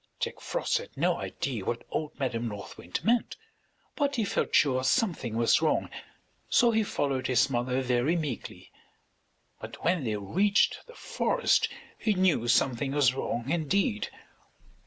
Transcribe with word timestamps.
Jack 0.19 0.39
Frost 0.41 0.79
had 0.79 0.97
no 0.97 1.17
idea 1.17 1.63
what 1.63 1.83
old 1.91 2.17
Madam 2.19 2.47
North 2.47 2.75
Wind 2.75 2.99
meant, 3.03 3.35
but 3.95 4.15
he 4.15 4.23
felt 4.25 4.55
sure 4.55 4.83
something 4.83 5.37
was 5.37 5.61
wrong, 5.61 5.91
so 6.49 6.71
he 6.71 6.81
followed 6.83 7.27
his 7.27 7.51
mother 7.51 7.83
very 7.83 8.15
meekly; 8.15 8.71
but 9.59 9.83
when 9.83 10.03
they 10.03 10.15
reached 10.15 10.87
the 10.87 10.95
forest 10.95 11.69
he 11.99 12.15
knew 12.15 12.47
something 12.47 12.93
was 12.93 13.13
wrong 13.13 13.47
indeed. 13.47 14.09